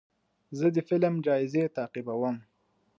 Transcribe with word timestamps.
زه 0.57 0.67
د 0.75 0.77
فلم 0.87 1.15
جایزې 1.25 1.63
تعقیبوم. 1.77 2.35